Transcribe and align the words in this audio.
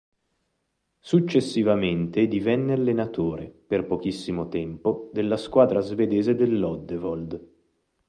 Successivamente 0.99 2.27
divenne 2.27 2.73
allenatore, 2.73 3.45
per 3.67 3.85
pochissimo 3.85 4.47
tempo, 4.47 5.11
della 5.13 5.37
squadra 5.37 5.79
svedese 5.81 6.33
dell'Oddevold. 6.33 7.39